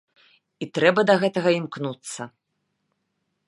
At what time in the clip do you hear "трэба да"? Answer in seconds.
0.77-1.15